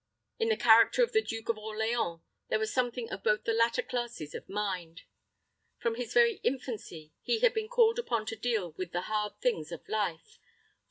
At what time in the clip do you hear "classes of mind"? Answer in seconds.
3.83-5.03